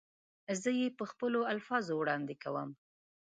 [0.61, 2.69] زه یې په خپلو الفاظو وړاندې کوم.